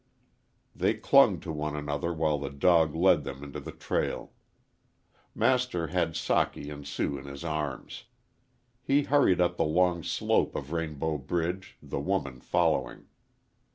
[0.75, 4.31] They clung to one another while the dog led them into the trail.
[5.35, 8.05] Master had Socky and Sue in his arms.
[8.81, 13.09] He hurried up the long slope of Rainbow Ridge, the woman following.